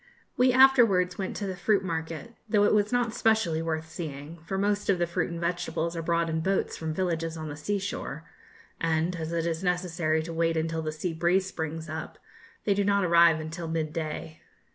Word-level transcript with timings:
We 0.35 0.51
afterwards 0.51 1.19
went 1.19 1.35
to 1.35 1.45
the 1.45 1.55
fruit 1.55 1.83
market, 1.83 2.33
though 2.49 2.63
it 2.63 2.73
was 2.73 2.91
not 2.91 3.13
specially 3.13 3.61
worth 3.61 3.87
seeing, 3.87 4.39
for 4.39 4.57
most 4.57 4.89
of 4.89 4.97
the 4.97 5.05
fruit 5.05 5.29
and 5.29 5.39
vegetables 5.39 5.95
are 5.95 6.01
brought 6.01 6.27
in 6.27 6.41
boats 6.41 6.75
from 6.75 6.91
villages 6.91 7.37
on 7.37 7.49
the 7.49 7.55
sea 7.55 7.77
shore; 7.77 8.27
and, 8.79 9.15
as 9.17 9.31
it 9.31 9.45
is 9.45 9.63
necessary 9.63 10.23
to 10.23 10.33
wait 10.33 10.57
until 10.57 10.81
the 10.81 10.91
sea 10.91 11.13
breeze 11.13 11.45
springs 11.45 11.87
up, 11.87 12.17
they 12.63 12.73
do 12.73 12.83
not 12.83 13.03
arrive 13.03 13.39
until 13.39 13.67
midday. 13.67 14.41